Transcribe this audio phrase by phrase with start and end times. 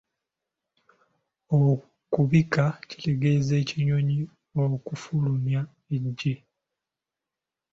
[1.57, 4.17] Okubiika kitegeeza ekinyonyi
[4.63, 5.61] okufulumya
[5.95, 6.33] eggi.